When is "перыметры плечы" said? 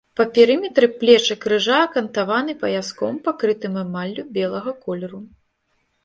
0.35-1.35